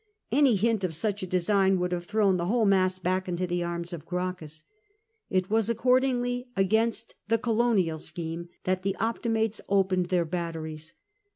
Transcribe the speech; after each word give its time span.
Any 0.31 0.55
hint 0.55 0.83
of 0.83 0.95
such 0.95 1.21
a 1.21 1.27
design 1.27 1.77
would 1.77 1.91
have 1.91 2.05
thrown 2.05 2.37
the 2.37 2.47
whole 2.47 2.65
mass 2.65 2.97
back 2.97 3.29
into 3.29 3.45
the 3.45 3.61
arms 3.61 3.93
of 3.93 4.03
Gracchus. 4.03 4.63
It 5.29 5.51
was 5.51 5.69
accordingly 5.69 6.47
against 6.55 7.13
the 7.27 7.37
colonial 7.37 7.99
scheme 7.99 8.49
that 8.63 8.81
the 8.81 8.95
Optimates 8.95 9.61
opened 9.69 10.07
their 10.07 10.25
batteries. 10.25 10.95